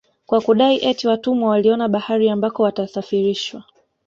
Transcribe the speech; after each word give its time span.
Kwa 0.25 0.41
kudai 0.41 0.85
eti 0.85 1.07
watumwa 1.07 1.49
waliona 1.49 1.87
bahari 1.87 2.29
ambako 2.29 2.63
watasafarishwa 2.63 3.63